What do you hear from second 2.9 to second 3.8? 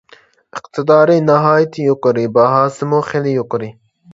خىلى يۇقىرى.